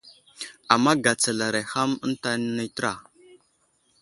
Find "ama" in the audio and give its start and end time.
0.73-0.91